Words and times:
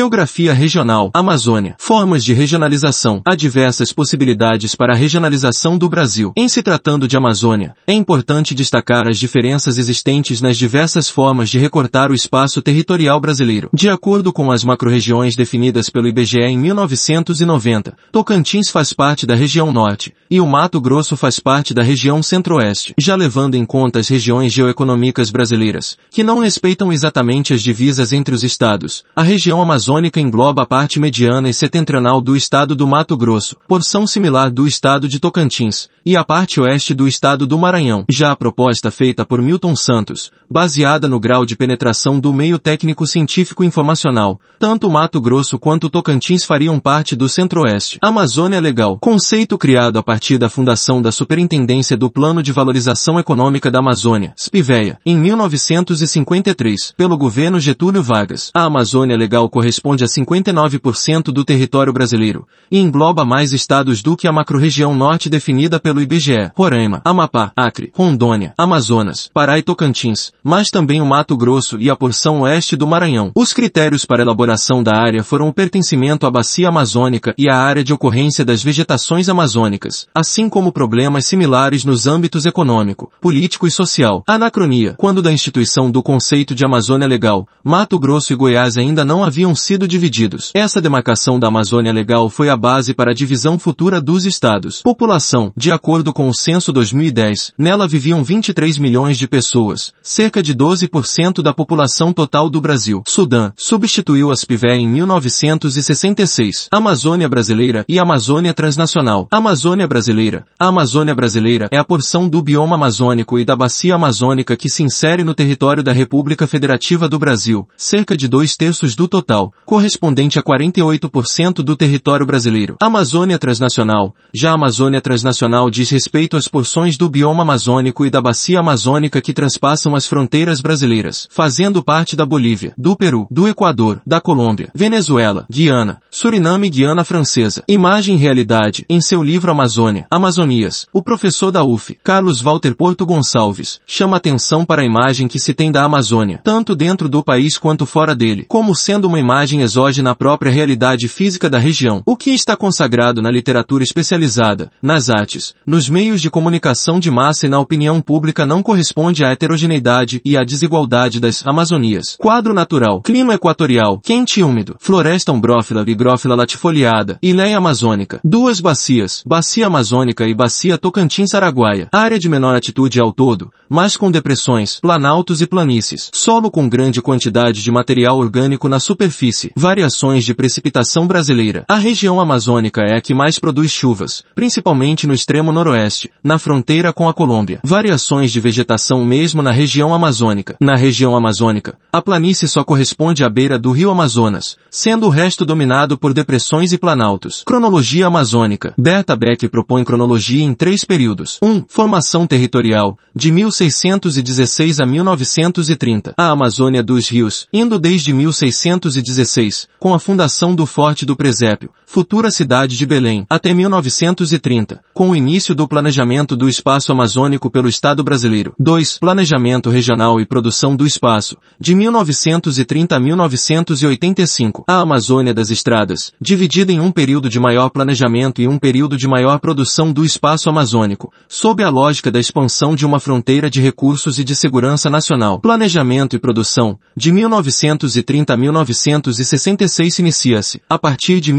Geografia 0.00 0.54
regional, 0.54 1.10
Amazônia. 1.12 1.76
Formas 1.78 2.24
de 2.24 2.32
regionalização. 2.32 3.20
Há 3.22 3.34
diversas 3.34 3.92
possibilidades 3.92 4.74
para 4.74 4.94
a 4.94 4.96
regionalização 4.96 5.76
do 5.76 5.90
Brasil. 5.90 6.32
Em 6.34 6.48
se 6.48 6.62
tratando 6.62 7.06
de 7.06 7.18
Amazônia, 7.18 7.74
é 7.86 7.92
importante 7.92 8.54
destacar 8.54 9.06
as 9.06 9.18
diferenças 9.18 9.76
existentes 9.76 10.40
nas 10.40 10.56
diversas 10.56 11.10
formas 11.10 11.50
de 11.50 11.58
recortar 11.58 12.10
o 12.10 12.14
espaço 12.14 12.62
territorial 12.62 13.20
brasileiro. 13.20 13.68
De 13.74 13.90
acordo 13.90 14.32
com 14.32 14.50
as 14.50 14.64
macro-regiões 14.64 15.36
definidas 15.36 15.90
pelo 15.90 16.08
IBGE 16.08 16.40
em 16.40 16.56
1990, 16.56 17.94
Tocantins 18.10 18.70
faz 18.70 18.94
parte 18.94 19.26
da 19.26 19.34
região 19.34 19.70
norte, 19.70 20.14
e 20.30 20.40
o 20.40 20.46
Mato 20.46 20.80
Grosso 20.80 21.14
faz 21.14 21.38
parte 21.38 21.74
da 21.74 21.82
região 21.82 22.22
centro-oeste, 22.22 22.94
já 22.98 23.14
levando 23.14 23.54
em 23.54 23.66
conta 23.66 23.98
as 23.98 24.08
regiões 24.08 24.50
geoeconômicas 24.50 25.30
brasileiras, 25.30 25.98
que 26.10 26.24
não 26.24 26.38
respeitam 26.38 26.90
exatamente 26.90 27.52
as 27.52 27.60
divisas 27.60 28.14
entre 28.14 28.34
os 28.34 28.42
estados. 28.42 29.04
A 29.14 29.22
região 29.22 29.60
amazônica 29.60 29.89
amazônica 29.90 30.20
engloba 30.20 30.62
a 30.62 30.66
parte 30.66 31.00
mediana 31.00 31.48
e 31.48 31.54
setentrional 31.54 32.20
do 32.20 32.36
estado 32.36 32.76
do 32.76 32.86
Mato 32.86 33.16
Grosso, 33.16 33.56
porção 33.66 34.06
similar 34.06 34.48
do 34.48 34.64
estado 34.64 35.08
de 35.08 35.18
Tocantins, 35.18 35.88
e 36.06 36.16
a 36.16 36.24
parte 36.24 36.60
oeste 36.60 36.94
do 36.94 37.08
estado 37.08 37.44
do 37.44 37.58
Maranhão. 37.58 38.04
Já 38.08 38.30
a 38.30 38.36
proposta 38.36 38.90
feita 38.92 39.24
por 39.24 39.42
Milton 39.42 39.74
Santos, 39.74 40.30
baseada 40.48 41.08
no 41.08 41.18
grau 41.18 41.44
de 41.44 41.56
penetração 41.56 42.20
do 42.20 42.32
meio 42.32 42.56
técnico 42.56 43.04
científico 43.04 43.64
informacional, 43.64 44.40
tanto 44.60 44.88
Mato 44.88 45.20
Grosso 45.20 45.58
quanto 45.58 45.90
Tocantins 45.90 46.44
fariam 46.44 46.78
parte 46.78 47.16
do 47.16 47.28
Centro-Oeste. 47.28 47.98
Amazônia 48.00 48.60
Legal, 48.60 48.96
conceito 49.00 49.58
criado 49.58 49.98
a 49.98 50.02
partir 50.04 50.38
da 50.38 50.48
fundação 50.48 51.02
da 51.02 51.10
Superintendência 51.10 51.96
do 51.96 52.08
Plano 52.08 52.44
de 52.44 52.52
Valorização 52.52 53.18
Econômica 53.18 53.72
da 53.72 53.80
Amazônia, 53.80 54.32
SPIVEA, 54.36 54.98
em 55.04 55.16
1953, 55.18 56.94
pelo 56.96 57.18
governo 57.18 57.58
Getúlio 57.58 58.02
Vargas. 58.02 58.52
A 58.54 58.64
Amazônia 58.64 59.16
Legal 59.16 59.48
corresponde 59.48 59.79
corresponde 59.80 60.04
a 60.04 60.06
59% 60.06 61.24
do 61.32 61.44
território 61.44 61.92
brasileiro, 61.92 62.46
e 62.70 62.78
engloba 62.78 63.24
mais 63.24 63.52
estados 63.52 64.02
do 64.02 64.16
que 64.16 64.28
a 64.28 64.32
macro-região 64.32 64.94
norte 64.94 65.30
definida 65.30 65.80
pelo 65.80 66.00
IBGE, 66.00 66.50
Roraima, 66.54 67.00
Amapá, 67.04 67.50
Acre, 67.56 67.90
Rondônia, 67.94 68.52
Amazonas, 68.58 69.30
Pará 69.32 69.58
e 69.58 69.62
Tocantins, 69.62 70.32
mas 70.44 70.68
também 70.68 71.00
o 71.00 71.06
Mato 71.06 71.36
Grosso 71.36 71.78
e 71.80 71.88
a 71.88 71.96
porção 71.96 72.42
oeste 72.42 72.76
do 72.76 72.86
Maranhão. 72.86 73.32
Os 73.34 73.52
critérios 73.52 74.04
para 74.04 74.22
elaboração 74.22 74.82
da 74.82 74.96
área 74.96 75.24
foram 75.24 75.48
o 75.48 75.52
pertencimento 75.52 76.26
à 76.26 76.30
bacia 76.30 76.68
amazônica 76.68 77.34
e 77.38 77.48
à 77.48 77.56
área 77.56 77.82
de 77.82 77.92
ocorrência 77.92 78.44
das 78.44 78.62
vegetações 78.62 79.28
amazônicas, 79.28 80.06
assim 80.14 80.48
como 80.48 80.72
problemas 80.72 81.26
similares 81.26 81.84
nos 81.84 82.06
âmbitos 82.06 82.44
econômico, 82.44 83.10
político 83.20 83.66
e 83.66 83.70
social. 83.70 84.22
Anacronia. 84.26 84.94
Quando 84.98 85.22
da 85.22 85.32
instituição 85.32 85.90
do 85.90 86.02
conceito 86.02 86.54
de 86.54 86.64
Amazônia 86.64 87.08
Legal, 87.08 87.48
Mato 87.64 87.98
Grosso 87.98 88.32
e 88.32 88.36
Goiás 88.36 88.76
ainda 88.76 89.04
não 89.04 89.24
haviam 89.24 89.54
sido 89.54 89.69
sido 89.70 89.86
divididos. 89.86 90.50
Essa 90.52 90.80
demarcação 90.80 91.38
da 91.38 91.46
Amazônia 91.46 91.92
Legal 91.92 92.28
foi 92.28 92.48
a 92.48 92.56
base 92.56 92.92
para 92.92 93.12
a 93.12 93.14
divisão 93.14 93.56
futura 93.56 94.00
dos 94.00 94.26
estados. 94.26 94.82
População, 94.82 95.52
de 95.56 95.70
acordo 95.70 96.12
com 96.12 96.28
o 96.28 96.34
censo 96.34 96.72
2010, 96.72 97.52
nela 97.56 97.86
viviam 97.86 98.24
23 98.24 98.78
milhões 98.78 99.16
de 99.16 99.28
pessoas, 99.28 99.92
cerca 100.02 100.42
de 100.42 100.56
12% 100.56 101.40
da 101.40 101.54
população 101.54 102.12
total 102.12 102.50
do 102.50 102.60
Brasil. 102.60 103.04
Sudã, 103.06 103.52
substituiu 103.56 104.32
as 104.32 104.44
PIVE 104.44 104.70
em 104.70 104.88
1966. 104.88 106.66
Amazônia 106.72 107.28
Brasileira 107.28 107.84
e 107.88 108.00
Amazônia 108.00 108.52
Transnacional. 108.52 109.28
Amazônia 109.30 109.86
Brasileira. 109.86 110.46
A 110.58 110.66
Amazônia 110.66 111.14
Brasileira 111.14 111.68
é 111.70 111.76
a 111.76 111.84
porção 111.84 112.28
do 112.28 112.42
bioma 112.42 112.74
amazônico 112.74 113.38
e 113.38 113.44
da 113.44 113.54
bacia 113.54 113.94
amazônica 113.94 114.56
que 114.56 114.68
se 114.68 114.82
insere 114.82 115.22
no 115.22 115.32
território 115.32 115.80
da 115.80 115.92
República 115.92 116.48
Federativa 116.48 117.08
do 117.08 117.20
Brasil, 117.20 117.68
cerca 117.76 118.16
de 118.16 118.26
dois 118.26 118.56
terços 118.56 118.96
do 118.96 119.06
total, 119.06 119.54
correspondente 119.64 120.38
a 120.38 120.42
48% 120.42 121.62
do 121.62 121.76
território 121.76 122.26
brasileiro. 122.26 122.76
Amazônia 122.80 123.38
Transnacional. 123.38 124.14
Já 124.34 124.50
a 124.50 124.54
Amazônia 124.54 125.00
Transnacional 125.00 125.70
diz 125.70 125.90
respeito 125.90 126.36
às 126.36 126.48
porções 126.48 126.96
do 126.96 127.08
bioma 127.08 127.42
amazônico 127.42 128.04
e 128.04 128.10
da 128.10 128.20
bacia 128.20 128.60
amazônica 128.60 129.20
que 129.20 129.32
transpassam 129.32 129.94
as 129.94 130.06
fronteiras 130.06 130.60
brasileiras, 130.60 131.26
fazendo 131.30 131.82
parte 131.82 132.14
da 132.16 132.24
Bolívia, 132.24 132.74
do 132.76 132.96
Peru, 132.96 133.26
do 133.30 133.48
Equador, 133.48 134.00
da 134.06 134.20
Colômbia, 134.20 134.70
Venezuela, 134.74 135.46
Guiana, 135.50 136.00
Suriname 136.10 136.66
e 136.66 136.70
Guiana 136.70 137.04
Francesa. 137.04 137.62
Imagem 137.68 138.16
e 138.16 138.18
realidade. 138.18 138.84
Em 138.88 139.00
seu 139.00 139.22
livro 139.22 139.50
Amazônia, 139.50 140.06
Amazonias, 140.10 140.86
o 140.92 141.02
professor 141.02 141.50
da 141.50 141.64
UF, 141.64 141.98
Carlos 142.02 142.40
Walter 142.40 142.74
Porto 142.74 143.04
Gonçalves, 143.04 143.80
chama 143.86 144.16
atenção 144.16 144.64
para 144.64 144.82
a 144.82 144.84
imagem 144.84 145.28
que 145.28 145.38
se 145.38 145.54
tem 145.54 145.72
da 145.72 145.84
Amazônia, 145.84 146.40
tanto 146.44 146.76
dentro 146.76 147.08
do 147.08 147.22
país 147.22 147.58
quanto 147.58 147.86
fora 147.86 148.14
dele, 148.14 148.44
como 148.48 148.74
sendo 148.74 149.06
uma 149.06 149.18
imagem 149.18 149.49
imagem 149.50 149.62
exógena 149.62 150.10
à 150.10 150.14
própria 150.14 150.52
realidade 150.52 151.08
física 151.08 151.50
da 151.50 151.58
região, 151.58 152.02
o 152.06 152.16
que 152.16 152.30
está 152.30 152.56
consagrado 152.56 153.20
na 153.20 153.30
literatura 153.30 153.82
especializada, 153.82 154.70
nas 154.80 155.10
artes, 155.10 155.54
nos 155.66 155.88
meios 155.88 156.20
de 156.20 156.30
comunicação 156.30 157.00
de 157.00 157.10
massa 157.10 157.46
e 157.46 157.48
na 157.48 157.58
opinião 157.58 158.00
pública 158.00 158.46
não 158.46 158.62
corresponde 158.62 159.24
à 159.24 159.30
heterogeneidade 159.30 160.20
e 160.24 160.36
à 160.36 160.44
desigualdade 160.44 161.18
das 161.18 161.44
Amazonias. 161.46 162.16
Quadro 162.18 162.54
natural, 162.54 163.00
clima 163.02 163.34
equatorial, 163.34 163.98
quente 163.98 164.40
e 164.40 164.42
úmido, 164.42 164.76
floresta 164.78 165.32
umbrófila 165.32 165.84
e 165.86 165.90
higrófila 165.90 166.36
latifoliada, 166.36 167.18
ilhéia 167.22 167.58
amazônica, 167.58 168.20
duas 168.22 168.60
bacias, 168.60 169.22
bacia 169.26 169.66
amazônica 169.66 170.26
e 170.26 170.34
bacia 170.34 170.78
Tocantins-Araguaia, 170.78 171.88
área 171.92 172.18
de 172.18 172.28
menor 172.28 172.54
altitude 172.54 173.00
ao 173.00 173.12
todo, 173.12 173.50
mas 173.68 173.96
com 173.96 174.10
depressões, 174.10 174.78
planaltos 174.80 175.40
e 175.40 175.46
planícies, 175.46 176.10
solo 176.12 176.50
com 176.50 176.68
grande 176.68 177.02
quantidade 177.02 177.62
de 177.62 177.70
material 177.70 178.18
orgânico 178.18 178.68
na 178.68 178.78
superfície 178.78 179.39
variações 179.56 180.24
de 180.24 180.34
precipitação 180.34 181.06
brasileira. 181.06 181.64
A 181.68 181.76
região 181.76 182.20
amazônica 182.20 182.82
é 182.82 182.96
a 182.96 183.00
que 183.00 183.14
mais 183.14 183.38
produz 183.38 183.70
chuvas, 183.70 184.22
principalmente 184.34 185.06
no 185.06 185.14
extremo 185.14 185.52
noroeste, 185.52 186.10
na 186.22 186.38
fronteira 186.38 186.92
com 186.92 187.08
a 187.08 187.14
Colômbia. 187.14 187.60
Variações 187.62 188.32
de 188.32 188.40
vegetação 188.40 189.04
mesmo 189.04 189.42
na 189.42 189.50
região 189.50 189.94
amazônica. 189.94 190.56
Na 190.60 190.76
região 190.76 191.16
amazônica, 191.16 191.78
a 191.92 192.02
planície 192.02 192.48
só 192.48 192.64
corresponde 192.64 193.24
à 193.24 193.28
beira 193.28 193.58
do 193.58 193.70
rio 193.70 193.90
Amazonas, 193.90 194.56
sendo 194.70 195.06
o 195.06 195.10
resto 195.10 195.44
dominado 195.44 195.96
por 195.96 196.12
depressões 196.12 196.72
e 196.72 196.78
planaltos. 196.78 197.42
Cronologia 197.44 198.06
amazônica. 198.06 198.74
Berta 198.76 199.16
Beck 199.16 199.48
propõe 199.48 199.84
cronologia 199.84 200.42
em 200.42 200.54
três 200.54 200.84
períodos. 200.84 201.38
1. 201.42 201.48
Um, 201.48 201.64
formação 201.68 202.26
territorial, 202.26 202.98
de 203.14 203.30
1616 203.30 204.80
a 204.80 204.86
1930. 204.86 206.14
A 206.16 206.30
Amazônia 206.30 206.82
dos 206.82 207.08
Rios, 207.08 207.46
indo 207.52 207.78
desde 207.78 208.12
1616 208.12 209.29
com 209.78 209.94
a 209.94 209.98
fundação 209.98 210.54
do 210.54 210.66
Forte 210.66 211.06
do 211.06 211.16
Presépio, 211.16 211.70
futura 211.92 212.30
cidade 212.30 212.76
de 212.76 212.86
Belém, 212.86 213.26
até 213.28 213.52
1930, 213.52 214.80
com 214.94 215.10
o 215.10 215.16
início 215.16 215.56
do 215.56 215.66
planejamento 215.66 216.36
do 216.36 216.48
espaço 216.48 216.92
amazônico 216.92 217.50
pelo 217.50 217.68
Estado 217.68 218.04
brasileiro. 218.04 218.54
2. 218.60 218.98
Planejamento 218.98 219.70
regional 219.70 220.20
e 220.20 220.24
produção 220.24 220.76
do 220.76 220.86
espaço, 220.86 221.36
de 221.58 221.74
1930 221.74 222.94
a 222.94 223.00
1985. 223.00 224.62
A 224.68 224.80
Amazônia 224.80 225.34
das 225.34 225.50
Estradas, 225.50 226.12
dividida 226.20 226.70
em 226.70 226.78
um 226.78 226.92
período 226.92 227.28
de 227.28 227.40
maior 227.40 227.70
planejamento 227.70 228.40
e 228.40 228.46
um 228.46 228.56
período 228.56 228.96
de 228.96 229.08
maior 229.08 229.40
produção 229.40 229.92
do 229.92 230.04
espaço 230.04 230.48
amazônico, 230.48 231.12
sob 231.28 231.60
a 231.64 231.68
lógica 231.68 232.08
da 232.08 232.20
expansão 232.20 232.76
de 232.76 232.86
uma 232.86 233.00
fronteira 233.00 233.50
de 233.50 233.60
recursos 233.60 234.20
e 234.20 234.22
de 234.22 234.36
segurança 234.36 234.88
nacional. 234.88 235.40
Planejamento 235.40 236.14
e 236.14 236.20
produção, 236.20 236.78
de 236.96 237.10
1930 237.10 238.32
a 238.32 238.36
1965. 238.36 239.10
1966 239.10 239.98
inicia-se, 239.98 240.62
a 240.68 240.78
partir 240.78 241.20
de 241.20 241.32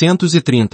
1930, 0.00 0.68